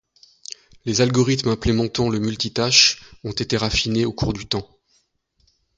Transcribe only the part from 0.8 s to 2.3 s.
Les algorithmes implémentant le